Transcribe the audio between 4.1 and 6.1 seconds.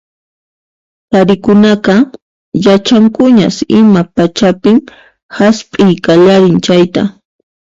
pachapin hasp'iy